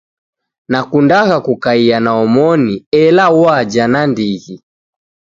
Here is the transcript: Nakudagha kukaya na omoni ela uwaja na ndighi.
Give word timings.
Nakudagha 0.71 1.37
kukaya 1.45 1.97
na 2.05 2.11
omoni 2.23 2.75
ela 3.01 3.25
uwaja 3.37 3.85
na 3.93 4.01
ndighi. 4.11 4.55